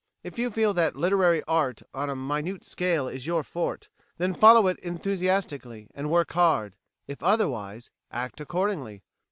[0.23, 4.65] If you feel that literary art on a minute scale is your forte, then follow
[4.65, 9.03] it enthusiastically, and work hard; if otherwise, act accordingly.